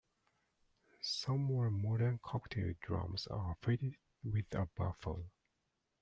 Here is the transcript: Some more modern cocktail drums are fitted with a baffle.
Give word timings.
Some 1.03 1.43
more 1.43 1.69
modern 1.69 2.17
cocktail 2.23 2.73
drums 2.81 3.27
are 3.27 3.55
fitted 3.61 3.97
with 4.23 4.51
a 4.55 4.67
baffle. 4.75 5.29